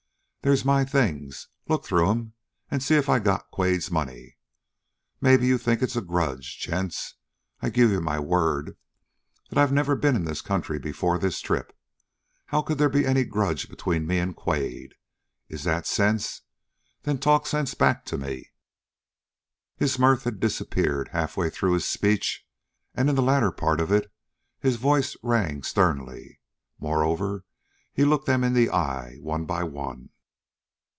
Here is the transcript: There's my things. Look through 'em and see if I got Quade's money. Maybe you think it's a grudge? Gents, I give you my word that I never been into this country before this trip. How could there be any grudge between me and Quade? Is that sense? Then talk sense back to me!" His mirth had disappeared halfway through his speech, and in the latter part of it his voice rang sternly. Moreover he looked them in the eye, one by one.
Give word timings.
There's 0.43 0.65
my 0.65 0.83
things. 0.85 1.49
Look 1.69 1.85
through 1.85 2.09
'em 2.09 2.33
and 2.71 2.81
see 2.81 2.95
if 2.95 3.07
I 3.09 3.19
got 3.19 3.51
Quade's 3.51 3.91
money. 3.91 4.37
Maybe 5.21 5.45
you 5.45 5.59
think 5.59 5.83
it's 5.83 5.95
a 5.95 6.01
grudge? 6.01 6.57
Gents, 6.57 7.13
I 7.61 7.69
give 7.69 7.91
you 7.91 8.01
my 8.01 8.17
word 8.17 8.75
that 9.51 9.59
I 9.59 9.71
never 9.71 9.95
been 9.95 10.15
into 10.15 10.27
this 10.27 10.41
country 10.41 10.79
before 10.79 11.19
this 11.19 11.39
trip. 11.41 11.77
How 12.47 12.63
could 12.63 12.79
there 12.79 12.89
be 12.89 13.05
any 13.05 13.23
grudge 13.23 13.69
between 13.69 14.07
me 14.07 14.17
and 14.17 14.35
Quade? 14.35 14.95
Is 15.47 15.63
that 15.65 15.85
sense? 15.85 16.41
Then 17.03 17.19
talk 17.19 17.45
sense 17.45 17.75
back 17.75 18.03
to 18.05 18.17
me!" 18.17 18.49
His 19.75 19.99
mirth 19.99 20.23
had 20.23 20.39
disappeared 20.39 21.09
halfway 21.09 21.51
through 21.51 21.73
his 21.73 21.85
speech, 21.85 22.47
and 22.95 23.11
in 23.11 23.15
the 23.15 23.21
latter 23.21 23.51
part 23.51 23.79
of 23.79 23.91
it 23.91 24.11
his 24.59 24.77
voice 24.77 25.15
rang 25.21 25.61
sternly. 25.61 26.39
Moreover 26.79 27.45
he 27.93 28.03
looked 28.05 28.25
them 28.25 28.43
in 28.43 28.53
the 28.53 28.71
eye, 28.71 29.17
one 29.19 29.45
by 29.45 29.61
one. 29.63 30.09